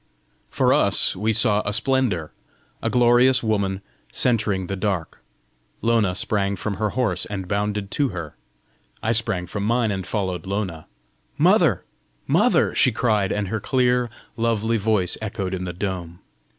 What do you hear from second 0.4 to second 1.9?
For us, we saw a